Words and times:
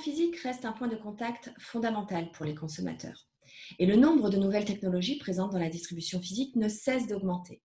physique 0.00 0.40
reste 0.40 0.64
un 0.64 0.72
point 0.72 0.88
de 0.88 0.96
contact 0.96 1.52
fondamental 1.58 2.32
pour 2.32 2.44
les 2.44 2.56
consommateurs. 2.56 3.28
Et 3.78 3.86
le 3.86 3.94
nombre 3.94 4.28
de 4.28 4.38
nouvelles 4.38 4.64
technologies 4.64 5.18
présentes 5.18 5.52
dans 5.52 5.60
la 5.60 5.68
distribution 5.68 6.20
physique 6.20 6.56
ne 6.56 6.68
cesse 6.68 7.06
d'augmenter. 7.06 7.62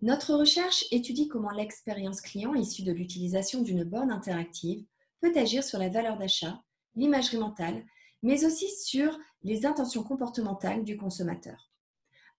Notre 0.00 0.34
recherche 0.34 0.84
étudie 0.92 1.26
comment 1.26 1.50
l'expérience 1.50 2.20
client 2.20 2.54
issue 2.54 2.84
de 2.84 2.92
l'utilisation 2.92 3.62
d'une 3.62 3.82
borne 3.82 4.12
interactive 4.12 4.84
peut 5.20 5.32
agir 5.36 5.64
sur 5.64 5.80
la 5.80 5.88
valeur 5.88 6.18
d'achat, 6.18 6.62
l'imagerie 6.94 7.38
mentale, 7.38 7.84
mais 8.22 8.44
aussi 8.44 8.68
sur 8.70 9.18
les 9.42 9.66
intentions 9.66 10.04
comportementales 10.04 10.84
du 10.84 10.96
consommateur. 10.96 11.72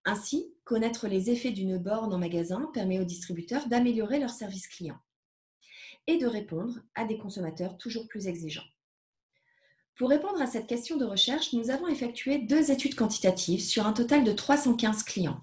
Ainsi, 0.06 0.54
connaître 0.64 1.06
les 1.06 1.30
effets 1.30 1.52
d'une 1.52 1.76
borne 1.76 2.14
en 2.14 2.18
magasin 2.18 2.70
permet 2.72 2.98
aux 2.98 3.04
distributeurs 3.04 3.68
d'améliorer 3.68 4.20
leur 4.20 4.30
service 4.30 4.68
client 4.68 4.98
et 6.06 6.18
de 6.18 6.26
répondre 6.26 6.80
à 6.94 7.04
des 7.04 7.18
consommateurs 7.18 7.76
toujours 7.78 8.06
plus 8.08 8.26
exigeants. 8.26 8.64
Pour 9.96 10.08
répondre 10.08 10.42
à 10.42 10.46
cette 10.46 10.66
question 10.66 10.96
de 10.96 11.04
recherche, 11.04 11.52
nous 11.52 11.70
avons 11.70 11.86
effectué 11.86 12.38
deux 12.38 12.70
études 12.70 12.96
quantitatives 12.96 13.62
sur 13.62 13.86
un 13.86 13.92
total 13.92 14.24
de 14.24 14.32
315 14.32 15.04
clients. 15.04 15.40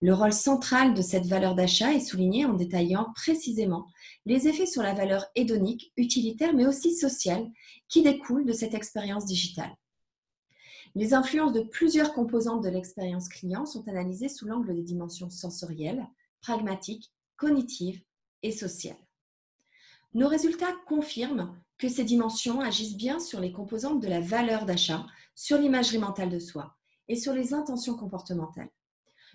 Le 0.00 0.14
rôle 0.14 0.32
central 0.32 0.94
de 0.94 1.02
cette 1.02 1.26
valeur 1.26 1.54
d'achat 1.54 1.92
est 1.92 2.00
souligné 2.00 2.44
en 2.44 2.52
détaillant 2.52 3.12
précisément 3.14 3.86
les 4.26 4.48
effets 4.48 4.66
sur 4.66 4.82
la 4.82 4.94
valeur 4.94 5.24
hédonique, 5.34 5.92
utilitaire, 5.96 6.54
mais 6.54 6.66
aussi 6.66 6.94
sociale 6.94 7.50
qui 7.88 8.02
découlent 8.02 8.46
de 8.46 8.52
cette 8.52 8.74
expérience 8.74 9.24
digitale. 9.24 9.74
Les 10.94 11.14
influences 11.14 11.52
de 11.52 11.62
plusieurs 11.62 12.12
composantes 12.12 12.62
de 12.62 12.68
l'expérience 12.68 13.28
client 13.28 13.66
sont 13.66 13.88
analysées 13.88 14.28
sous 14.28 14.46
l'angle 14.46 14.74
des 14.74 14.82
dimensions 14.82 15.30
sensorielles, 15.30 16.06
pragmatiques, 16.40 17.12
cognitives 17.36 18.00
et 18.42 18.52
sociales. 18.52 19.03
Nos 20.14 20.28
résultats 20.28 20.72
confirment 20.86 21.60
que 21.76 21.88
ces 21.88 22.04
dimensions 22.04 22.60
agissent 22.60 22.96
bien 22.96 23.18
sur 23.18 23.40
les 23.40 23.50
composantes 23.50 24.00
de 24.00 24.06
la 24.06 24.20
valeur 24.20 24.64
d'achat, 24.64 25.04
sur 25.34 25.58
l'imagerie 25.58 25.98
mentale 25.98 26.30
de 26.30 26.38
soi 26.38 26.76
et 27.08 27.16
sur 27.16 27.32
les 27.32 27.52
intentions 27.52 27.96
comportementales. 27.96 28.70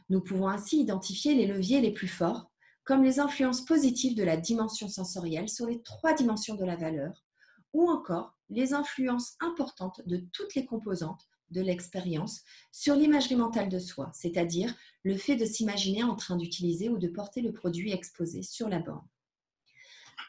Nous 0.08 0.22
pouvons 0.22 0.48
ainsi 0.48 0.80
identifier 0.80 1.36
les 1.36 1.48
leviers 1.48 1.82
les 1.82 1.92
plus 1.92 2.08
forts, 2.08 2.50
comme 2.86 3.04
les 3.04 3.20
influences 3.20 3.66
positives 3.66 4.16
de 4.16 4.24
la 4.24 4.38
dimension 4.38 4.88
sensorielle 4.88 5.50
sur 5.50 5.68
les 5.68 5.82
trois 5.82 6.14
dimensions 6.14 6.56
de 6.56 6.64
la 6.64 6.78
valeur, 6.78 7.26
ou 7.74 7.90
encore 7.90 8.38
les 8.50 8.74
influences 8.74 9.36
importantes 9.42 10.02
de 10.06 10.24
toutes 10.32 10.56
les 10.56 10.66
composantes 10.66 11.28
de 11.52 11.60
l'expérience 11.60 12.42
sur 12.72 12.96
l'imagerie 12.96 13.36
mentale 13.36 13.68
de 13.68 13.80
soi, 13.80 14.12
c'est-à-dire 14.14 14.74
le 15.04 15.18
fait 15.18 15.36
de 15.36 15.46
s'imaginer 15.46 16.04
en 16.04 16.16
train 16.16 16.38
d'utiliser 16.38 16.88
ou 16.88 16.98
de 16.98 17.10
porter 17.10 17.42
le 17.42 17.52
produit 17.52 17.92
exposé 17.92 18.44
sur 18.44 18.70
la 18.70 18.80
borne. 18.80 19.06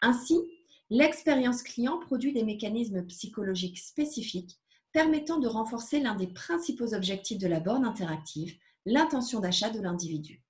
Ainsi, 0.03 0.41
l'expérience 0.89 1.63
client 1.63 1.99
produit 1.99 2.33
des 2.33 2.45
mécanismes 2.45 3.07
psychologiques 3.07 3.79
spécifiques 3.79 4.59
permettant 4.93 5.39
de 5.39 5.47
renforcer 5.47 6.01
l'un 6.01 6.15
des 6.15 6.27
principaux 6.27 6.95
objectifs 6.95 7.39
de 7.39 7.47
la 7.47 7.61
borne 7.61 7.85
interactive, 7.85 8.57
l'intention 8.87 9.41
d'achat 9.41 9.71
de 9.71 9.81
l'individu. 9.81 10.43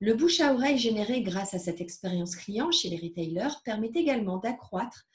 Le 0.00 0.14
bouche 0.14 0.40
à 0.40 0.54
oreille 0.54 0.78
généré 0.78 1.22
grâce 1.22 1.54
à 1.54 1.58
cette 1.58 1.80
expérience 1.80 2.36
client 2.36 2.70
chez 2.70 2.88
les 2.88 2.96
retailers 2.96 3.62
permet 3.64 3.90
également 3.94 4.38
d'accroître 4.38 5.06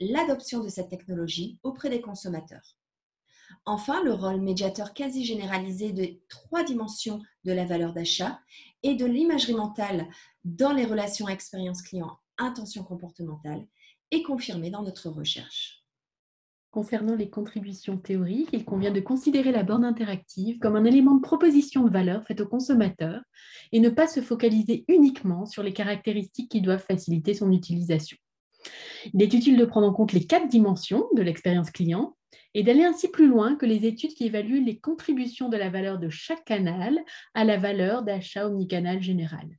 l'adoption 0.00 0.60
de 0.60 0.68
cette 0.68 0.88
technologie 0.88 1.58
auprès 1.62 1.90
des 1.90 2.00
consommateurs. 2.00 2.76
Enfin, 3.64 4.02
le 4.02 4.12
rôle 4.12 4.40
médiateur 4.40 4.94
quasi 4.94 5.24
généralisé 5.24 5.92
des 5.92 6.22
trois 6.28 6.64
dimensions 6.64 7.20
de 7.44 7.52
la 7.52 7.64
valeur 7.64 7.92
d'achat 7.92 8.40
et 8.82 8.94
de 8.94 9.06
l'imagerie 9.06 9.54
mentale 9.54 10.08
dans 10.44 10.72
les 10.72 10.86
relations 10.86 11.28
expérience 11.28 11.82
client 11.82 12.18
intention 12.42 12.82
comportementale 12.82 13.66
est 14.10 14.22
confirmé 14.22 14.70
dans 14.70 14.82
notre 14.82 15.08
recherche. 15.08 15.82
Concernant 16.70 17.14
les 17.14 17.28
contributions 17.28 17.98
théoriques, 17.98 18.48
il 18.52 18.64
convient 18.64 18.90
de 18.90 19.00
considérer 19.00 19.52
la 19.52 19.62
borne 19.62 19.84
interactive 19.84 20.58
comme 20.58 20.74
un 20.74 20.86
élément 20.86 21.14
de 21.14 21.20
proposition 21.20 21.84
de 21.84 21.90
valeur 21.90 22.24
faite 22.24 22.40
au 22.40 22.46
consommateur 22.46 23.20
et 23.72 23.80
ne 23.80 23.90
pas 23.90 24.06
se 24.06 24.22
focaliser 24.22 24.86
uniquement 24.88 25.44
sur 25.44 25.62
les 25.62 25.74
caractéristiques 25.74 26.50
qui 26.50 26.62
doivent 26.62 26.84
faciliter 26.84 27.34
son 27.34 27.52
utilisation. 27.52 28.16
Il 29.12 29.22
est 29.22 29.34
utile 29.34 29.58
de 29.58 29.64
prendre 29.66 29.86
en 29.86 29.92
compte 29.92 30.12
les 30.12 30.26
quatre 30.26 30.48
dimensions 30.48 31.08
de 31.14 31.20
l'expérience 31.20 31.70
client 31.70 32.16
et 32.54 32.62
d'aller 32.62 32.84
ainsi 32.84 33.08
plus 33.08 33.28
loin 33.28 33.56
que 33.56 33.66
les 33.66 33.84
études 33.84 34.14
qui 34.14 34.24
évaluent 34.24 34.64
les 34.64 34.78
contributions 34.78 35.50
de 35.50 35.58
la 35.58 35.68
valeur 35.68 35.98
de 35.98 36.08
chaque 36.08 36.44
canal 36.44 36.98
à 37.34 37.44
la 37.44 37.58
valeur 37.58 38.02
d'achat 38.02 38.46
omnicanal 38.46 39.02
général. 39.02 39.58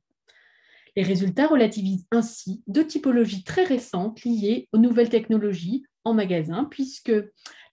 Les 0.96 1.02
résultats 1.02 1.48
relativisent 1.48 2.06
ainsi 2.12 2.62
deux 2.68 2.86
typologies 2.86 3.42
très 3.42 3.64
récentes 3.64 4.24
liées 4.24 4.68
aux 4.72 4.78
nouvelles 4.78 5.08
technologies 5.08 5.84
en 6.04 6.14
magasin, 6.14 6.64
puisque 6.70 7.12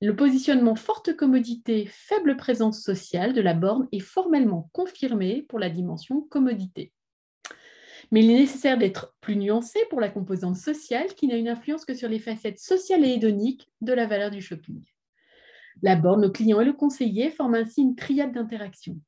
le 0.01 0.15
positionnement 0.15 0.75
forte 0.75 1.15
commodité, 1.15 1.87
faible 1.91 2.35
présence 2.35 2.81
sociale 2.81 3.33
de 3.33 3.41
la 3.41 3.53
borne 3.53 3.87
est 3.91 3.99
formellement 3.99 4.69
confirmé 4.73 5.45
pour 5.47 5.59
la 5.59 5.69
dimension 5.69 6.21
commodité. 6.21 6.91
Mais 8.11 8.23
il 8.23 8.31
est 8.31 8.39
nécessaire 8.39 8.77
d'être 8.77 9.13
plus 9.21 9.35
nuancé 9.35 9.79
pour 9.89 10.01
la 10.01 10.09
composante 10.09 10.57
sociale 10.57 11.13
qui 11.15 11.27
n'a 11.27 11.35
une 11.37 11.47
influence 11.47 11.85
que 11.85 11.93
sur 11.93 12.09
les 12.09 12.19
facettes 12.19 12.59
sociales 12.59 13.05
et 13.05 13.13
hédoniques 13.13 13.69
de 13.81 13.93
la 13.93 14.07
valeur 14.07 14.31
du 14.31 14.41
shopping. 14.41 14.83
La 15.81 15.95
borne, 15.95 16.21
le 16.21 16.29
client 16.29 16.59
et 16.59 16.65
le 16.65 16.73
conseiller 16.73 17.29
forment 17.29 17.55
ainsi 17.55 17.81
une 17.81 17.95
triade 17.95 18.33
d'interaction. 18.33 18.99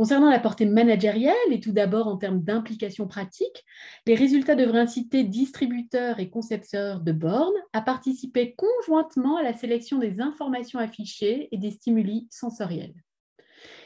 Concernant 0.00 0.30
la 0.30 0.40
portée 0.40 0.64
managériale, 0.64 1.36
et 1.50 1.60
tout 1.60 1.72
d'abord 1.72 2.06
en 2.06 2.16
termes 2.16 2.42
d'implication 2.42 3.06
pratique, 3.06 3.66
les 4.06 4.14
résultats 4.14 4.54
devraient 4.54 4.80
inciter 4.80 5.24
distributeurs 5.24 6.20
et 6.20 6.30
concepteurs 6.30 7.00
de 7.00 7.12
bornes 7.12 7.52
à 7.74 7.82
participer 7.82 8.54
conjointement 8.54 9.36
à 9.36 9.42
la 9.42 9.52
sélection 9.52 9.98
des 9.98 10.22
informations 10.22 10.78
affichées 10.78 11.50
et 11.52 11.58
des 11.58 11.70
stimuli 11.70 12.26
sensoriels. 12.30 12.94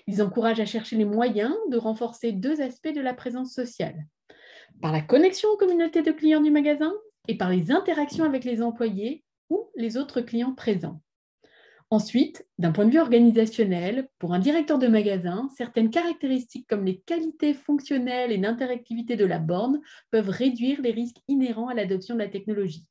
Ils 0.06 0.22
encouragent 0.22 0.60
à 0.60 0.66
chercher 0.66 0.94
les 0.94 1.04
moyens 1.04 1.52
de 1.68 1.78
renforcer 1.78 2.30
deux 2.30 2.60
aspects 2.60 2.94
de 2.94 3.00
la 3.00 3.12
présence 3.12 3.52
sociale 3.52 4.06
par 4.80 4.92
la 4.92 5.00
connexion 5.00 5.48
aux 5.48 5.56
communautés 5.56 6.02
de 6.02 6.12
clients 6.12 6.40
du 6.40 6.52
magasin 6.52 6.92
et 7.26 7.36
par 7.36 7.50
les 7.50 7.72
interactions 7.72 8.24
avec 8.24 8.44
les 8.44 8.62
employés 8.62 9.24
ou 9.50 9.68
les 9.74 9.96
autres 9.96 10.20
clients 10.20 10.54
présents. 10.54 11.00
Ensuite, 11.94 12.44
d'un 12.58 12.72
point 12.72 12.86
de 12.86 12.90
vue 12.90 12.98
organisationnel, 12.98 14.08
pour 14.18 14.34
un 14.34 14.40
directeur 14.40 14.80
de 14.80 14.88
magasin, 14.88 15.48
certaines 15.56 15.90
caractéristiques 15.90 16.66
comme 16.66 16.84
les 16.84 16.98
qualités 16.98 17.54
fonctionnelles 17.54 18.32
et 18.32 18.38
d'interactivité 18.38 19.14
de 19.14 19.24
la 19.24 19.38
borne 19.38 19.80
peuvent 20.10 20.28
réduire 20.28 20.82
les 20.82 20.90
risques 20.90 21.20
inhérents 21.28 21.68
à 21.68 21.74
l'adoption 21.74 22.16
de 22.16 22.18
la 22.18 22.28
technologie. 22.28 22.84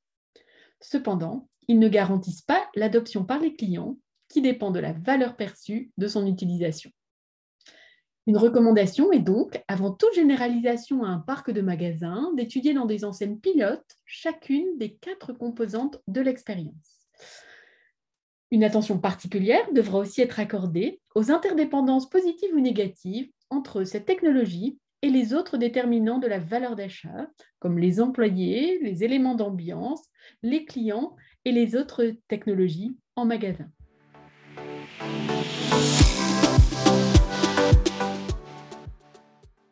Cependant, 0.79 1.49
ils 1.67 1.79
ne 1.79 1.89
garantissent 1.89 2.43
pas 2.43 2.65
l'adoption 2.75 3.25
par 3.25 3.41
les 3.41 3.57
clients 3.57 3.97
qui 4.29 4.41
dépend 4.41 4.71
de 4.71 4.79
la 4.79 4.93
valeur 4.93 5.35
perçue 5.35 5.91
de 5.97 6.07
son 6.07 6.25
utilisation. 6.25 6.89
Une 8.25 8.37
recommandation 8.37 9.11
est 9.11 9.19
donc, 9.19 9.61
avant 9.67 9.91
toute 9.91 10.13
généralisation 10.13 11.03
à 11.03 11.09
un 11.09 11.19
parc 11.19 11.51
de 11.51 11.59
magasins, 11.59 12.31
d'étudier 12.37 12.73
dans 12.73 12.85
des 12.85 13.03
enseignes 13.03 13.37
pilotes 13.37 13.97
chacune 14.05 14.77
des 14.77 14.93
quatre 14.95 15.33
composantes 15.33 15.99
de 16.07 16.21
l'expérience. 16.21 17.09
Une 18.53 18.63
attention 18.63 18.99
particulière 18.99 19.65
devra 19.73 19.97
aussi 19.97 20.21
être 20.21 20.39
accordée 20.39 21.01
aux 21.15 21.31
interdépendances 21.31 22.07
positives 22.07 22.53
ou 22.53 22.59
négatives 22.59 23.31
entre 23.49 23.83
cette 23.83 24.05
technologie 24.05 24.77
et 25.01 25.09
les 25.09 25.33
autres 25.33 25.57
déterminants 25.57 26.19
de 26.19 26.27
la 26.27 26.37
valeur 26.37 26.75
d'achat, 26.75 27.31
comme 27.57 27.79
les 27.79 27.99
employés, 27.99 28.77
les 28.83 29.03
éléments 29.03 29.33
d'ambiance, 29.33 30.03
les 30.43 30.65
clients 30.65 31.15
et 31.45 31.51
les 31.51 31.75
autres 31.75 32.13
technologies 32.27 32.95
en 33.15 33.25
magasin. 33.25 33.71